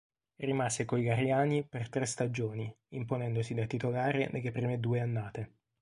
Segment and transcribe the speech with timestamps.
[0.37, 5.51] Rimase coi lariani per tre stagioni, imponendosi da titolare nelle prime due annate.